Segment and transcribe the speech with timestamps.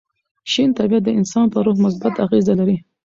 [0.51, 2.77] شین طبیعت د انسان پر روح مثبت اغېزه لري.